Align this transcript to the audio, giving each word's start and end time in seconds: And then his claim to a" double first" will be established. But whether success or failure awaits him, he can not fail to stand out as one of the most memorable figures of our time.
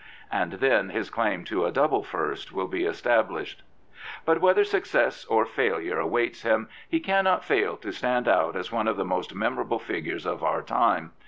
And 0.31 0.53
then 0.53 0.89
his 0.89 1.11
claim 1.11 1.43
to 1.43 1.63
a" 1.67 1.71
double 1.81 2.01
first" 2.03 2.51
will 2.51 2.67
be 2.67 2.85
established. 2.85 3.61
But 4.25 4.41
whether 4.41 4.63
success 4.63 5.25
or 5.25 5.45
failure 5.45 5.99
awaits 5.99 6.41
him, 6.41 6.69
he 6.89 6.99
can 6.99 7.23
not 7.25 7.45
fail 7.45 7.77
to 7.77 7.91
stand 7.91 8.27
out 8.27 8.55
as 8.55 8.71
one 8.71 8.87
of 8.87 8.97
the 8.97 9.05
most 9.05 9.35
memorable 9.35 9.77
figures 9.77 10.25
of 10.25 10.41
our 10.43 10.63
time. 10.63 11.11